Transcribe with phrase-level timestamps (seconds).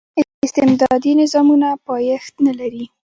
[0.45, 2.85] استبدادي نظامونه پایښت نه لري.